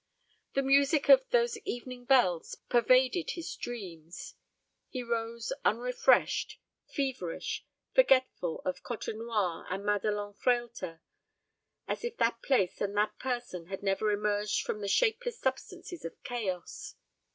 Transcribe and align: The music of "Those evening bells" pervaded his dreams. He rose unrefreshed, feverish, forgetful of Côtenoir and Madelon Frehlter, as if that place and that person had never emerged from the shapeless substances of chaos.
The 0.55 0.63
music 0.63 1.09
of 1.09 1.29
"Those 1.29 1.57
evening 1.57 2.05
bells" 2.05 2.55
pervaded 2.69 3.33
his 3.37 3.55
dreams. 3.55 4.33
He 4.89 5.03
rose 5.03 5.53
unrefreshed, 5.63 6.57
feverish, 6.87 7.63
forgetful 7.93 8.63
of 8.65 8.81
Côtenoir 8.81 9.67
and 9.69 9.85
Madelon 9.85 10.33
Frehlter, 10.33 11.01
as 11.87 12.03
if 12.03 12.17
that 12.17 12.41
place 12.41 12.81
and 12.81 12.97
that 12.97 13.19
person 13.19 13.67
had 13.67 13.83
never 13.83 14.09
emerged 14.09 14.63
from 14.63 14.81
the 14.81 14.87
shapeless 14.87 15.39
substances 15.39 16.03
of 16.03 16.15
chaos. 16.23 16.95